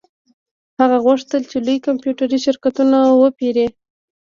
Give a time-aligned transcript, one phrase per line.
[0.79, 3.67] هغه غوښتل چې لوی کمپیوټري شرکتونه وپیري